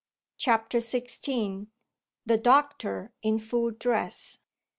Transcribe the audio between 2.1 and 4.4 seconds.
THE DOCTOR IN FULL DRESS